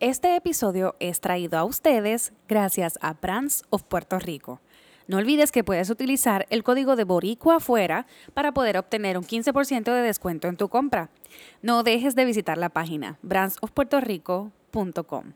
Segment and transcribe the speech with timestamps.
[0.00, 4.62] Este episodio es traído a ustedes gracias a Brands of Puerto Rico.
[5.06, 9.92] No olvides que puedes utilizar el código de Boricua afuera para poder obtener un 15%
[9.92, 11.10] de descuento en tu compra.
[11.60, 15.32] No dejes de visitar la página brandsofpuertorico.com.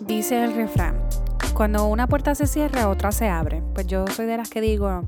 [0.00, 1.00] Dice el refrán,
[1.54, 3.62] cuando una puerta se cierra, otra se abre.
[3.74, 5.04] Pues yo soy de las que digo,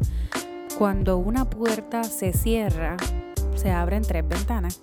[0.78, 2.96] cuando una puerta se cierra,
[3.56, 4.80] se abren tres ventanas.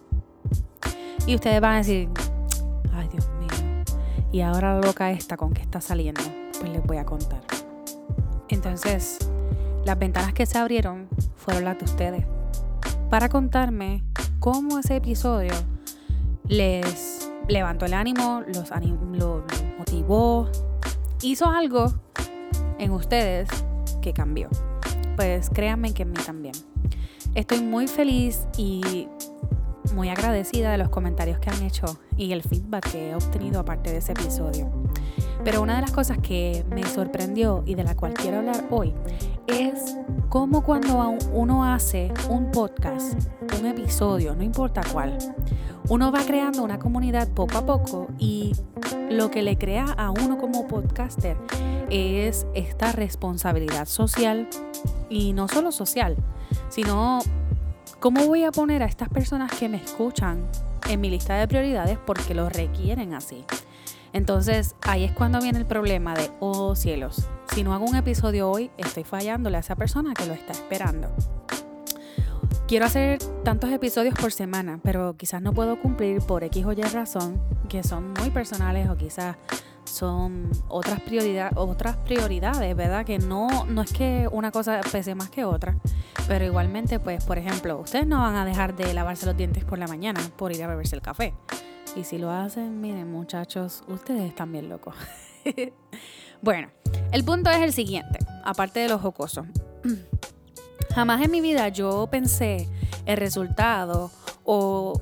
[1.25, 2.09] Y ustedes van a decir,
[2.93, 3.83] ay Dios mío,
[4.31, 6.21] y ahora la loca esta con que está saliendo,
[6.59, 7.41] pues les voy a contar.
[8.49, 9.19] Entonces,
[9.85, 11.07] las ventanas que se abrieron
[11.37, 12.25] fueron las de ustedes.
[13.09, 14.03] Para contarme
[14.39, 15.53] cómo ese episodio
[16.49, 18.69] les levantó el ánimo, los,
[19.13, 19.43] los
[19.77, 20.49] motivó,
[21.23, 21.93] hizo algo
[22.79, 23.49] en ustedes
[24.01, 24.49] que cambió.
[25.15, 26.55] Pues créanme que en mí también.
[27.35, 29.07] Estoy muy feliz y
[29.95, 33.91] muy agradecida de los comentarios que han hecho y el feedback que he obtenido aparte
[33.91, 34.69] de ese episodio.
[35.43, 38.93] Pero una de las cosas que me sorprendió y de la cual quiero hablar hoy
[39.47, 39.97] es
[40.29, 43.19] cómo cuando uno hace un podcast,
[43.59, 45.17] un episodio, no importa cuál,
[45.89, 48.53] uno va creando una comunidad poco a poco y
[49.09, 51.37] lo que le crea a uno como podcaster
[51.89, 54.47] es esta responsabilidad social
[55.09, 56.15] y no solo social,
[56.69, 57.19] sino
[57.99, 60.47] cómo voy a poner a estas personas que me escuchan
[60.89, 63.45] en mi lista de prioridades porque lo requieren así.
[64.13, 68.49] Entonces ahí es cuando viene el problema de, oh cielos, si no hago un episodio
[68.49, 71.09] hoy, estoy fallándole a esa persona que lo está esperando.
[72.67, 76.81] Quiero hacer tantos episodios por semana, pero quizás no puedo cumplir por X o Y
[76.81, 79.35] razón, que son muy personales o quizás
[79.83, 83.05] son otras, prioridades, otras prioridades, ¿verdad?
[83.05, 85.77] Que no, no es que una cosa pese más que otra,
[86.27, 89.77] pero igualmente, pues, por ejemplo, ustedes no van a dejar de lavarse los dientes por
[89.77, 91.35] la mañana por ir a beberse el café.
[91.95, 94.95] Y si lo hacen, miren muchachos, ustedes están bien locos.
[96.43, 96.69] bueno,
[97.11, 99.47] el punto es el siguiente, aparte de los jocosos.
[100.93, 102.69] Jamás en mi vida yo pensé
[103.05, 104.11] el resultado
[104.43, 105.01] o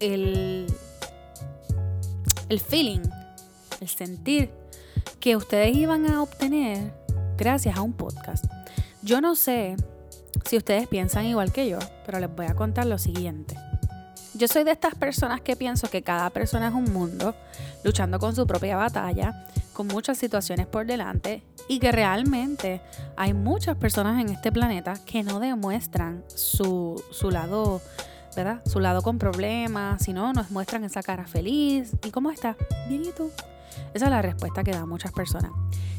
[0.00, 0.66] el,
[2.48, 3.02] el feeling
[3.80, 4.50] el sentir
[5.20, 6.92] que ustedes iban a obtener
[7.36, 8.44] gracias a un podcast.
[9.02, 9.76] Yo no sé
[10.44, 13.56] si ustedes piensan igual que yo, pero les voy a contar lo siguiente.
[14.34, 17.34] Yo soy de estas personas que pienso que cada persona es un mundo,
[17.82, 19.46] luchando con su propia batalla,
[19.78, 22.80] con muchas situaciones por delante y que realmente
[23.16, 27.80] hay muchas personas en este planeta que no demuestran su, su lado
[28.34, 28.60] ¿verdad?
[28.66, 31.92] Su lado con problemas, si no, nos muestran esa cara feliz.
[32.04, 32.56] ¿Y cómo está?
[32.88, 33.30] Bien, ¿y tú?
[33.94, 35.52] Esa es la respuesta que dan muchas personas.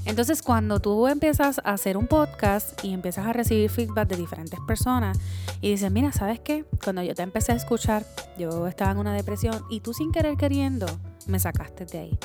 [0.04, 4.60] Entonces, cuando tú empiezas a hacer un podcast y empiezas a recibir feedback de diferentes
[4.68, 5.18] personas
[5.62, 6.66] y dices, mira, ¿sabes qué?
[6.84, 8.06] Cuando yo te empecé a escuchar,
[8.38, 10.86] yo estaba en una depresión y tú sin querer queriendo
[11.28, 12.20] me sacaste de ahí.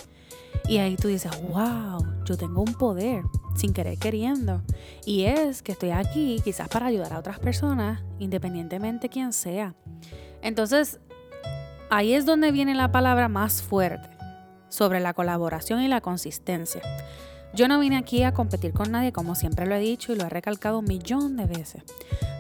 [0.67, 4.63] Y ahí tú dices, wow, yo tengo un poder sin querer queriendo.
[5.05, 9.75] Y es que estoy aquí quizás para ayudar a otras personas, independientemente quién sea.
[10.41, 11.01] Entonces,
[11.91, 14.09] ahí es donde viene la palabra más fuerte
[14.69, 16.83] sobre la colaboración y la consistencia.
[17.53, 20.25] Yo no vine aquí a competir con nadie, como siempre lo he dicho y lo
[20.25, 21.85] he recalcado un millón de veces.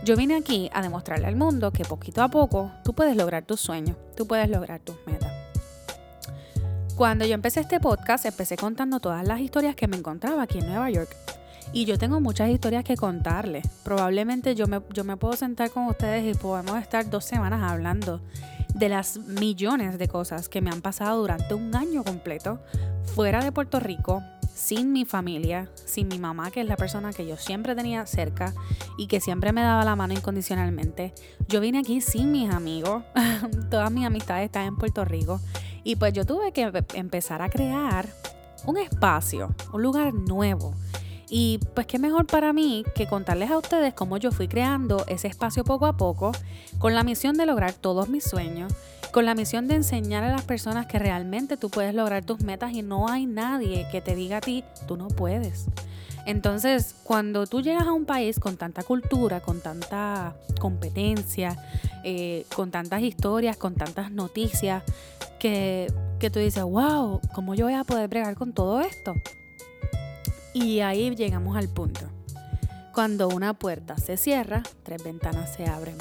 [0.04, 3.60] Yo vine aquí a demostrarle al mundo que poquito a poco tú puedes lograr tus
[3.60, 5.44] sueños, tú puedes lograr tus metas.
[6.97, 10.66] Cuando yo empecé este podcast, empecé contando todas las historias que me encontraba aquí en
[10.66, 11.09] Nueva York.
[11.72, 13.66] Y yo tengo muchas historias que contarles.
[13.82, 18.21] Probablemente yo me, yo me puedo sentar con ustedes y podemos estar dos semanas hablando
[18.75, 22.60] de las millones de cosas que me han pasado durante un año completo
[23.15, 24.22] fuera de Puerto Rico,
[24.54, 28.54] sin mi familia, sin mi mamá, que es la persona que yo siempre tenía cerca
[28.97, 31.12] y que siempre me daba la mano incondicionalmente.
[31.48, 33.03] Yo vine aquí sin mis amigos,
[33.70, 35.41] todas mis amistades están en Puerto Rico.
[35.82, 38.09] Y pues yo tuve que empezar a crear
[38.64, 40.75] un espacio, un lugar nuevo.
[41.28, 45.26] Y pues qué mejor para mí que contarles a ustedes cómo yo fui creando ese
[45.26, 46.32] espacio poco a poco,
[46.78, 48.73] con la misión de lograr todos mis sueños,
[49.14, 52.72] con la misión de enseñar a las personas que realmente tú puedes lograr tus metas
[52.72, 55.66] y no hay nadie que te diga a ti, tú no puedes.
[56.26, 61.56] Entonces, cuando tú llegas a un país con tanta cultura, con tanta competencia,
[62.02, 64.82] eh, con tantas historias, con tantas noticias,
[65.38, 65.87] que,
[66.19, 69.14] que tú dices, wow, ¿cómo yo voy a poder bregar con todo esto?
[70.55, 72.00] Y ahí llegamos al punto.
[72.94, 75.96] Cuando una puerta se cierra, tres ventanas se abren.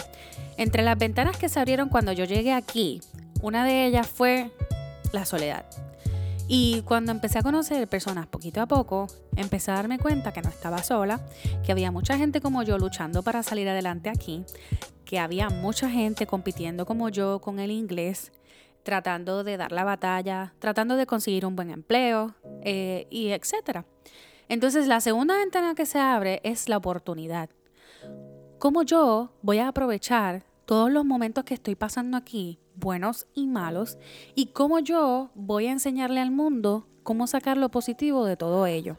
[0.58, 3.02] Entre las ventanas que se abrieron cuando yo llegué aquí,
[3.42, 4.52] una de ellas fue
[5.12, 5.66] la soledad.
[6.48, 10.50] Y cuando empecé a conocer personas poquito a poco, empecé a darme cuenta que no
[10.50, 11.20] estaba sola,
[11.66, 14.46] que había mucha gente como yo luchando para salir adelante aquí,
[15.04, 18.32] que había mucha gente compitiendo como yo con el inglés,
[18.84, 23.84] tratando de dar la batalla, tratando de conseguir un buen empleo eh, y etcétera.
[24.50, 27.50] Entonces la segunda ventana que se abre es la oportunidad.
[28.60, 33.98] ¿Cómo yo voy a aprovechar todos los momentos que estoy pasando aquí, buenos y malos,
[34.36, 38.98] y cómo yo voy a enseñarle al mundo cómo sacar lo positivo de todo ello?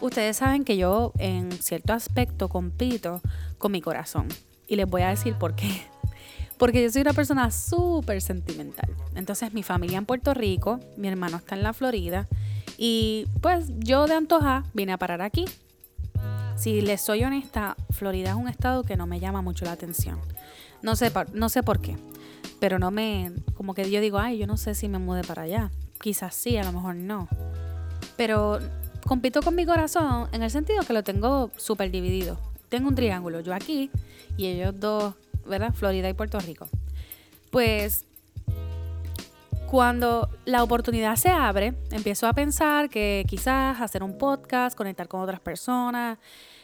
[0.00, 3.22] Ustedes saben que yo en cierto aspecto compito
[3.58, 4.28] con mi corazón
[4.66, 5.82] y les voy a decir por qué.
[6.58, 8.94] Porque yo soy una persona súper sentimental.
[9.14, 12.28] Entonces mi familia en Puerto Rico, mi hermano está en la Florida
[12.78, 15.44] y pues yo de Antoja vine a parar aquí.
[16.56, 20.18] Si les soy honesta, Florida es un estado que no me llama mucho la atención.
[20.82, 21.96] No sé, no sé por qué,
[22.60, 25.42] pero no me, como que yo digo, ay, yo no sé si me mude para
[25.42, 25.70] allá.
[26.00, 27.28] Quizás sí, a lo mejor no.
[28.16, 28.58] Pero
[29.06, 32.38] compito con mi corazón en el sentido que lo tengo súper dividido.
[32.68, 33.90] Tengo un triángulo, yo aquí
[34.36, 35.14] y ellos dos,
[35.46, 35.72] ¿verdad?
[35.74, 36.68] Florida y Puerto Rico.
[37.50, 38.04] Pues
[39.66, 45.20] cuando la oportunidad se abre, empiezo a pensar que quizás hacer un podcast, conectar con
[45.20, 46.18] otras personas,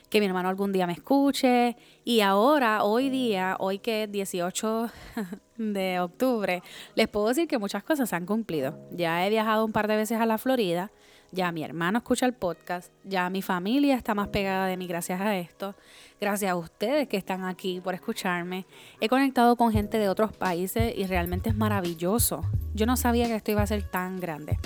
[0.09, 1.77] que mi hermano algún día me escuche.
[2.05, 4.91] Y ahora, hoy día, hoy que es 18
[5.57, 6.63] de octubre,
[6.95, 8.79] les puedo decir que muchas cosas se han cumplido.
[8.93, 10.93] Ya he viajado un par de veces a la Florida
[11.33, 15.21] ya mi hermano escucha el podcast, ya mi familia está más pegada de mí gracias
[15.21, 15.75] a esto,
[16.21, 18.67] gracias a ustedes que están aquí por escucharme.
[19.01, 22.45] He conectado con gente de otros países y realmente es maravilloso.
[22.75, 24.59] Yo no sabía que esto iba a ser tan grande.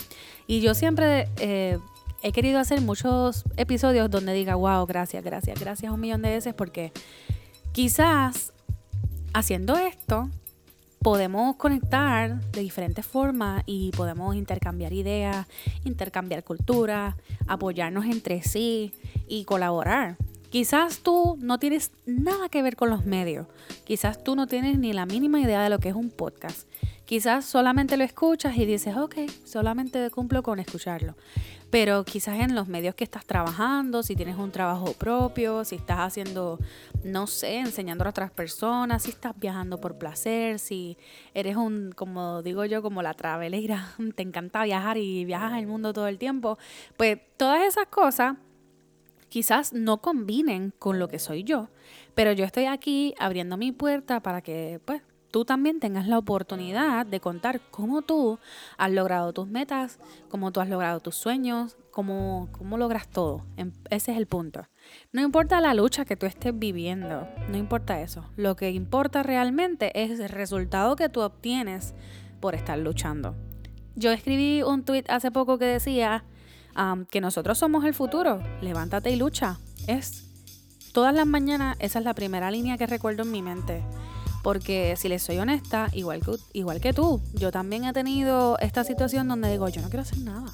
[0.48, 1.78] Y yo siempre eh,
[2.22, 6.52] he querido hacer muchos episodios donde diga, wow, gracias, gracias, gracias un millón de veces
[6.52, 6.92] porque
[7.72, 8.52] quizás
[9.32, 10.28] haciendo esto
[11.00, 15.46] podemos conectar de diferentes formas y podemos intercambiar ideas,
[15.84, 17.16] intercambiar cultura,
[17.46, 18.92] apoyarnos entre sí
[19.28, 20.16] y colaborar.
[20.50, 23.46] Quizás tú no tienes nada que ver con los medios,
[23.84, 26.68] quizás tú no tienes ni la mínima idea de lo que es un podcast.
[27.04, 29.14] Quizás solamente lo escuchas y dices, ok,
[29.44, 31.14] solamente cumplo con escucharlo.
[31.70, 35.98] Pero quizás en los medios que estás trabajando, si tienes un trabajo propio, si estás
[35.98, 36.58] haciendo,
[37.04, 40.96] no sé, enseñando a otras personas, si estás viajando por placer, si
[41.34, 45.92] eres un, como digo yo, como la travelera, te encanta viajar y viajas el mundo
[45.92, 46.56] todo el tiempo,
[46.96, 48.36] pues todas esas cosas
[49.28, 51.68] quizás no combinen con lo que soy yo,
[52.14, 55.02] pero yo estoy aquí abriendo mi puerta para que, pues,
[55.36, 58.38] tú también tengas la oportunidad de contar cómo tú
[58.78, 59.98] has logrado tus metas,
[60.30, 63.44] cómo tú has logrado tus sueños, cómo, cómo logras todo.
[63.58, 64.66] Em, ese es el punto.
[65.12, 68.24] No importa la lucha que tú estés viviendo, no importa eso.
[68.36, 71.94] Lo que importa realmente es el resultado que tú obtienes
[72.40, 73.34] por estar luchando.
[73.94, 76.24] Yo escribí un tweet hace poco que decía
[77.10, 78.42] que nosotros somos el futuro.
[78.62, 79.58] Levántate y lucha.
[79.86, 80.30] Es
[80.94, 83.84] todas las mañanas, esa es la primera línea que recuerdo en mi mente.
[84.46, 88.84] Porque si les soy honesta, igual que, igual que tú, yo también he tenido esta
[88.84, 90.52] situación donde digo, yo no quiero hacer nada.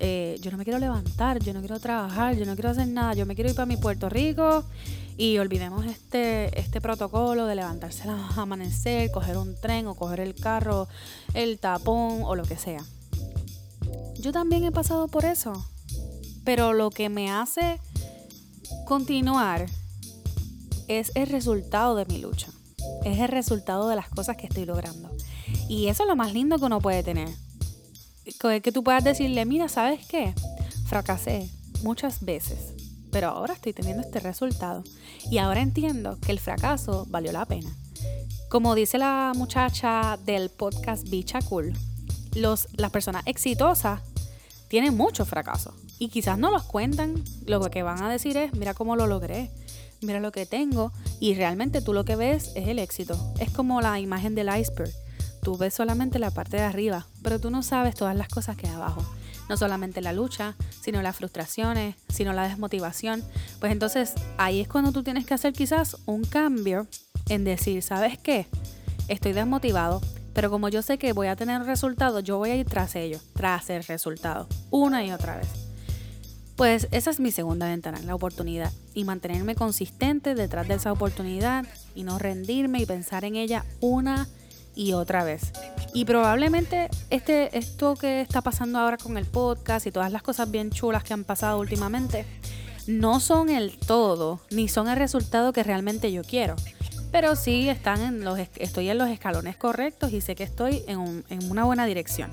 [0.00, 3.14] Eh, yo no me quiero levantar, yo no quiero trabajar, yo no quiero hacer nada,
[3.14, 4.64] yo me quiero ir para mi Puerto Rico
[5.16, 10.34] y olvidemos este, este protocolo de levantarse al amanecer, coger un tren o coger el
[10.34, 10.88] carro,
[11.34, 12.82] el tapón o lo que sea.
[14.18, 15.52] Yo también he pasado por eso,
[16.44, 17.78] pero lo que me hace
[18.86, 19.66] continuar
[20.88, 22.48] es el resultado de mi lucha
[23.04, 25.10] es el resultado de las cosas que estoy logrando.
[25.68, 27.28] Y eso es lo más lindo que uno puede tener.
[28.62, 30.34] Que tú puedas decirle, mira, ¿sabes qué?
[30.86, 31.50] Fracasé
[31.82, 32.74] muchas veces,
[33.10, 34.84] pero ahora estoy teniendo este resultado.
[35.30, 37.70] Y ahora entiendo que el fracaso valió la pena.
[38.50, 41.72] Como dice la muchacha del podcast Bicha Cool,
[42.34, 44.00] los, las personas exitosas
[44.68, 45.74] tienen muchos fracasos.
[45.98, 49.50] Y quizás no los cuentan, lo que van a decir es, mira cómo lo logré
[50.00, 53.34] mira lo que tengo y realmente tú lo que ves es el éxito.
[53.38, 54.92] Es como la imagen del iceberg.
[55.42, 58.66] Tú ves solamente la parte de arriba, pero tú no sabes todas las cosas que
[58.66, 59.04] hay abajo.
[59.48, 63.22] No solamente la lucha, sino las frustraciones, sino la desmotivación.
[63.60, 66.86] Pues entonces ahí es cuando tú tienes que hacer quizás un cambio
[67.28, 68.46] en decir, ¿sabes qué?
[69.08, 70.02] Estoy desmotivado,
[70.34, 73.20] pero como yo sé que voy a tener resultados, yo voy a ir tras ello,
[73.34, 75.48] tras el resultado, una y otra vez.
[76.56, 78.72] Pues esa es mi segunda ventana, la oportunidad.
[78.98, 81.64] Y mantenerme consistente detrás de esa oportunidad
[81.94, 84.26] y no rendirme y pensar en ella una
[84.74, 85.52] y otra vez.
[85.94, 90.50] Y probablemente este, esto que está pasando ahora con el podcast y todas las cosas
[90.50, 92.26] bien chulas que han pasado últimamente,
[92.88, 96.56] no son el todo, ni son el resultado que realmente yo quiero.
[97.12, 101.24] Pero sí están en los, estoy en los escalones correctos y sé que estoy en,
[101.30, 102.32] en una buena dirección.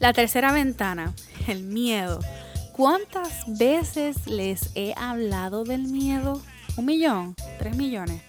[0.00, 1.14] La tercera ventana,
[1.46, 2.18] el miedo.
[2.80, 6.40] ¿Cuántas veces les he hablado del miedo?
[6.78, 7.36] ¿Un millón?
[7.58, 8.22] ¿Tres millones?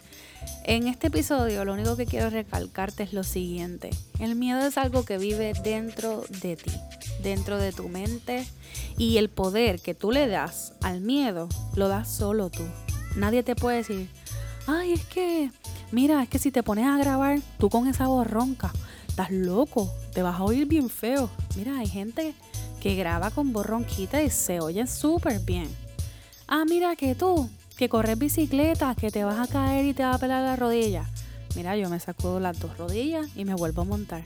[0.65, 3.91] En este episodio lo único que quiero recalcarte es lo siguiente.
[4.19, 6.71] El miedo es algo que vive dentro de ti,
[7.23, 8.45] dentro de tu mente
[8.97, 12.63] y el poder que tú le das al miedo lo das solo tú.
[13.15, 14.09] Nadie te puede decir,
[14.67, 15.49] ay, es que,
[15.93, 18.73] mira, es que si te pones a grabar tú con esa voz ronca,
[19.07, 21.29] estás loco, te vas a oír bien feo.
[21.55, 22.35] Mira, hay gente
[22.83, 25.67] graba con voz ronquita y se oye súper bien.
[26.47, 30.13] Ah, mira que tú que corres bicicleta, que te vas a caer y te va
[30.13, 31.05] a pelar la rodilla.
[31.55, 34.23] Mira, yo me sacudo las dos rodillas y me vuelvo a montar.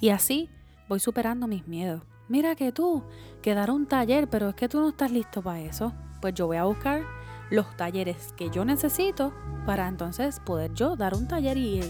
[0.00, 0.48] Y así
[0.88, 2.02] voy superando mis miedos.
[2.28, 3.02] Mira que tú,
[3.42, 5.92] que dar un taller, pero es que tú no estás listo para eso.
[6.20, 7.02] Pues yo voy a buscar
[7.50, 9.32] los talleres que yo necesito
[9.66, 11.80] para entonces poder yo dar un taller y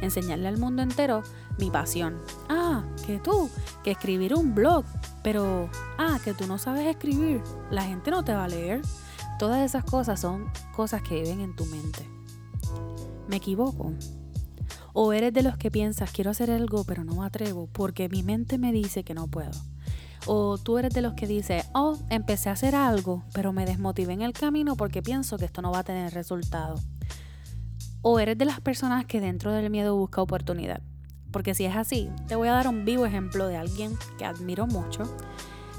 [0.00, 1.22] enseñarle al mundo entero
[1.58, 2.20] mi pasión.
[2.48, 3.50] Ah, que tú,
[3.84, 4.84] que escribir un blog,
[5.22, 5.68] pero,
[5.98, 8.82] ah, que tú no sabes escribir, la gente no te va a leer.
[9.38, 12.08] Todas esas cosas son cosas que viven en tu mente.
[13.28, 13.92] ¿Me equivoco?
[14.94, 18.22] ¿O eres de los que piensas, quiero hacer algo pero no me atrevo porque mi
[18.22, 19.52] mente me dice que no puedo?
[20.26, 24.12] ¿O tú eres de los que dice, oh, empecé a hacer algo pero me desmotivé
[24.12, 26.76] en el camino porque pienso que esto no va a tener resultado?
[28.02, 30.82] ¿O eres de las personas que dentro del miedo busca oportunidad?
[31.30, 34.66] Porque si es así, te voy a dar un vivo ejemplo de alguien que admiro
[34.66, 35.02] mucho.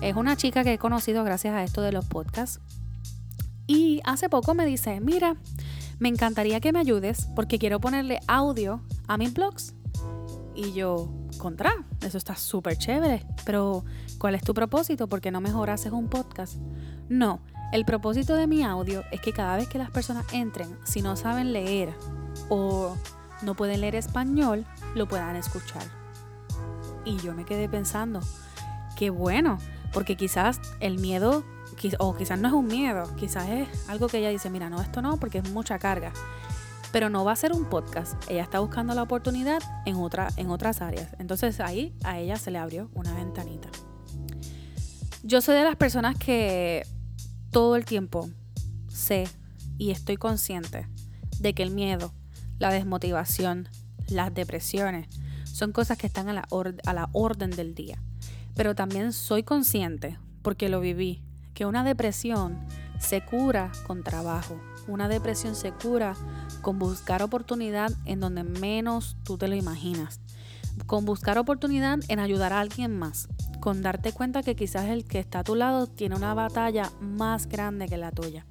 [0.01, 2.61] Es una chica que he conocido gracias a esto de los podcasts
[3.67, 5.35] y hace poco me dice, mira,
[5.99, 9.73] me encantaría que me ayudes porque quiero ponerle audio a mis blogs.
[10.55, 13.83] Y yo, contra, eso está súper chévere, pero
[14.17, 15.07] ¿cuál es tu propósito?
[15.07, 16.55] ¿Por qué no mejor haces un podcast?
[17.09, 17.39] No,
[17.71, 21.15] el propósito de mi audio es que cada vez que las personas entren, si no
[21.15, 21.93] saben leer
[22.49, 22.95] o
[23.41, 25.83] no pueden leer español, lo puedan escuchar.
[27.05, 28.19] Y yo me quedé pensando,
[28.97, 29.57] qué bueno,
[29.93, 31.43] porque quizás el miedo
[31.99, 35.01] o quizás no es un miedo, quizás es algo que ella dice, mira, no, esto
[35.01, 36.11] no, porque es mucha carga.
[36.91, 38.15] Pero no va a ser un podcast.
[38.29, 41.09] Ella está buscando la oportunidad en, otra, en otras áreas.
[41.19, 43.69] Entonces ahí a ella se le abrió una ventanita.
[45.27, 46.87] Yo soy de las personas que
[47.51, 48.29] todo el tiempo
[48.87, 49.27] sé
[49.77, 50.87] y estoy consciente
[51.41, 52.13] de que el miedo,
[52.59, 53.67] la desmotivación,
[54.07, 55.09] las depresiones
[55.43, 56.47] son cosas que están a la,
[56.85, 58.01] a la orden del día.
[58.55, 61.21] Pero también soy consciente, porque lo viví,
[61.53, 62.65] que una depresión
[62.97, 64.57] se cura con trabajo.
[64.87, 66.15] Una depresión se cura
[66.61, 70.21] con buscar oportunidad en donde menos tú te lo imaginas.
[70.85, 73.27] Con buscar oportunidad en ayudar a alguien más.
[73.59, 77.47] Con darte cuenta que quizás el que está a tu lado tiene una batalla más
[77.47, 78.45] grande que la tuya.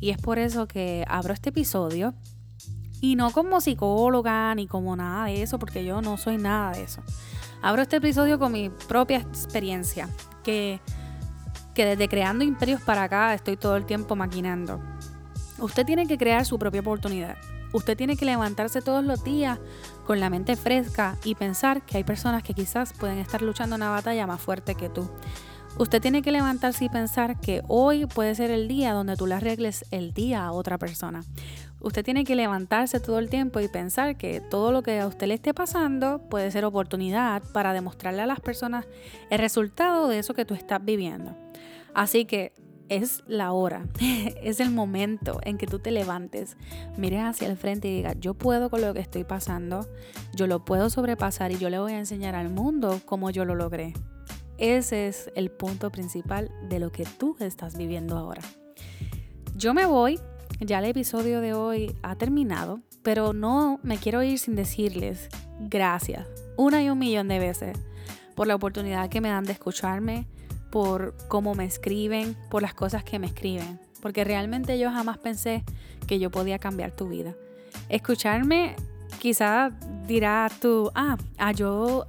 [0.00, 2.14] Y es por eso que abro este episodio.
[3.00, 6.82] Y no como psicóloga ni como nada de eso, porque yo no soy nada de
[6.82, 7.02] eso.
[7.62, 10.08] Abro este episodio con mi propia experiencia.
[10.42, 10.80] Que
[11.74, 14.80] que desde creando imperios para acá estoy todo el tiempo maquinando.
[15.58, 17.36] Usted tiene que crear su propia oportunidad.
[17.72, 19.58] Usted tiene que levantarse todos los días
[20.10, 23.90] con la mente fresca y pensar que hay personas que quizás pueden estar luchando una
[23.90, 25.08] batalla más fuerte que tú.
[25.78, 29.36] Usted tiene que levantarse y pensar que hoy puede ser el día donde tú le
[29.36, 31.22] arregles el día a otra persona.
[31.78, 35.28] Usted tiene que levantarse todo el tiempo y pensar que todo lo que a usted
[35.28, 38.88] le esté pasando puede ser oportunidad para demostrarle a las personas
[39.30, 41.36] el resultado de eso que tú estás viviendo.
[41.94, 42.52] Así que
[42.90, 43.86] es la hora,
[44.42, 46.58] es el momento en que tú te levantes,
[46.98, 49.88] mires hacia el frente y digas, yo puedo con lo que estoy pasando,
[50.34, 53.54] yo lo puedo sobrepasar y yo le voy a enseñar al mundo cómo yo lo
[53.54, 53.94] logré.
[54.58, 58.42] Ese es el punto principal de lo que tú estás viviendo ahora.
[59.56, 60.20] Yo me voy,
[60.58, 65.30] ya el episodio de hoy ha terminado, pero no me quiero ir sin decirles
[65.60, 67.78] gracias una y un millón de veces
[68.34, 70.26] por la oportunidad que me dan de escucharme,
[70.70, 75.64] por cómo me escriben, por las cosas que me escriben, porque realmente yo jamás pensé
[76.06, 77.34] que yo podía cambiar tu vida.
[77.88, 78.76] Escucharme,
[79.18, 79.72] quizás
[80.06, 82.06] dirás tú, ah, ah yo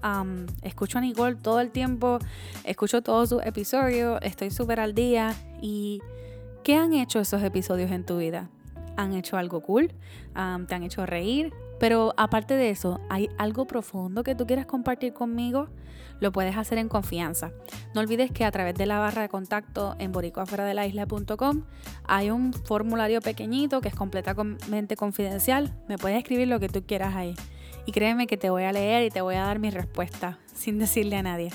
[0.62, 2.20] escucho a Nicole todo el tiempo,
[2.64, 5.36] escucho todos sus episodios, estoy súper al día.
[5.62, 6.02] ¿Y
[6.64, 8.50] qué han hecho esos episodios en tu vida?
[8.98, 9.92] ¿Han hecho algo cool?
[10.68, 11.54] ¿Te han hecho reír?
[11.82, 15.68] Pero aparte de eso, ¿hay algo profundo que tú quieras compartir conmigo?
[16.20, 17.54] Lo puedes hacer en confianza.
[17.96, 20.72] No olvides que a través de la barra de contacto en boricoafuera
[22.04, 25.74] hay un formulario pequeñito que es completamente confidencial.
[25.88, 27.34] Me puedes escribir lo que tú quieras ahí.
[27.88, 30.78] Y créeme que te voy a leer y te voy a dar mi respuesta sin
[30.78, 31.50] decirle a nadie.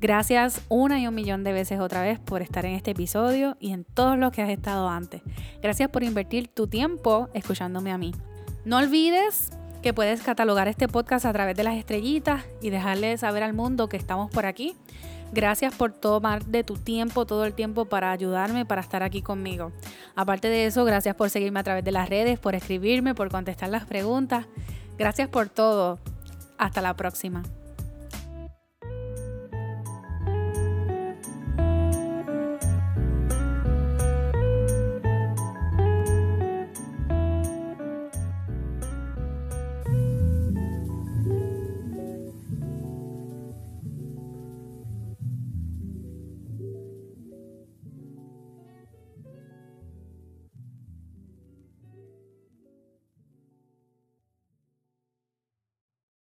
[0.00, 3.70] Gracias una y un millón de veces otra vez por estar en este episodio y
[3.70, 5.22] en todos los que has estado antes.
[5.62, 8.12] Gracias por invertir tu tiempo escuchándome a mí.
[8.66, 13.44] No olvides que puedes catalogar este podcast a través de las estrellitas y dejarle saber
[13.44, 14.74] al mundo que estamos por aquí.
[15.32, 19.70] Gracias por tomar de tu tiempo, todo el tiempo para ayudarme, para estar aquí conmigo.
[20.16, 23.68] Aparte de eso, gracias por seguirme a través de las redes, por escribirme, por contestar
[23.68, 24.46] las preguntas.
[24.98, 26.00] Gracias por todo.
[26.58, 27.44] Hasta la próxima.